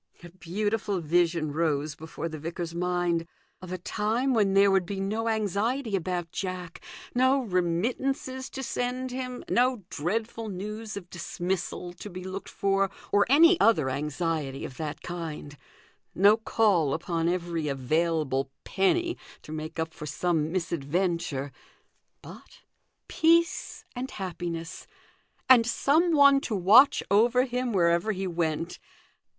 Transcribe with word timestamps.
A 0.23 0.29
beautiful 0.31 0.99
vision 0.99 1.51
rose 1.53 1.93
before 1.93 2.27
the 2.27 2.39
vicar's 2.39 2.73
mind 2.73 3.27
of 3.61 3.71
a 3.71 3.77
time 3.77 4.33
when 4.33 4.55
there 4.55 4.71
would 4.71 4.83
be 4.87 4.99
no 4.99 5.27
anxiety 5.29 5.95
about 5.95 6.31
Jack, 6.31 6.81
no 7.13 7.43
remittances 7.43 8.49
to 8.49 8.63
send 8.63 9.11
him, 9.11 9.43
no 9.47 9.83
dreadful 9.91 10.49
news 10.49 10.97
of 10.97 11.11
dismissal 11.11 11.93
to 11.93 12.09
be 12.09 12.23
looked 12.23 12.49
for, 12.49 12.89
or 13.11 13.27
any 13.29 13.59
other 13.59 13.91
anxiety 13.91 14.65
of 14.65 14.77
that 14.77 15.01
kind; 15.03 15.55
no 16.15 16.35
call 16.35 16.95
upon 16.95 17.29
every 17.29 17.67
available 17.67 18.49
penny 18.63 19.19
to 19.43 19.51
make 19.51 19.77
up 19.77 19.93
for 19.93 20.07
some 20.07 20.51
misadventure: 20.51 21.51
but 22.23 22.61
peace 23.07 23.85
and 23.95 24.09
happiness, 24.09 24.87
and 25.47 25.67
some 25.67 26.11
one 26.15 26.41
to 26.41 26.55
watch 26.55 27.03
over 27.11 27.45
him 27.45 27.71
wherever 27.71 28.13
he 28.13 28.25
went. 28.25 28.79